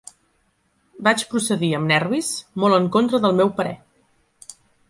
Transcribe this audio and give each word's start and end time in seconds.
Vaig 1.07 1.25
procedir 1.33 1.69
amb 1.79 1.89
nervis, 1.93 2.31
molt 2.65 2.79
en 2.81 2.91
contra 2.99 3.23
del 3.27 3.39
meu 3.43 3.55
parer. 3.61 3.79